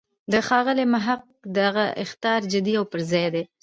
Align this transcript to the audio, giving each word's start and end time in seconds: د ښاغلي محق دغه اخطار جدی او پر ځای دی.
د 0.31 0.33
ښاغلي 0.47 0.85
محق 0.93 1.21
دغه 1.59 1.85
اخطار 2.03 2.39
جدی 2.53 2.73
او 2.79 2.85
پر 2.91 3.01
ځای 3.11 3.27
دی. 3.33 3.43